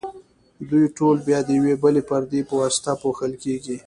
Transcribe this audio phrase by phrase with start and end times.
[0.69, 3.77] دوی ټول بیا د یوې بلې پردې په واسطه پوښل کیږي.